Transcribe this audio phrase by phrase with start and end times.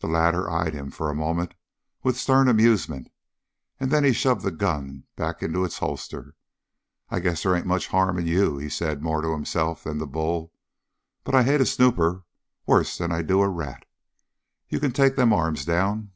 [0.00, 1.54] The latter eyed him for a moment
[2.02, 3.08] with stern amusement,
[3.80, 6.34] and then he shoved the gun back into its holster.
[7.08, 10.06] "I guess they ain't much harm in you," he said more to himself than to
[10.06, 10.52] Bull.
[11.24, 12.24] "But I hate a snooper
[12.66, 13.86] worse than I do a rat.
[14.68, 16.10] You can take them arms down."